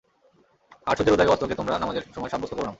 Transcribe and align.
আর 0.87 0.95
সূর্যের 0.97 1.15
উদয় 1.15 1.27
ও 1.27 1.33
অস্তকে 1.33 1.55
তোমরা 1.55 1.73
নামাযের 1.77 2.05
সময় 2.15 2.31
সাব্যস্ত 2.33 2.53
করো 2.53 2.63
না। 2.63 2.69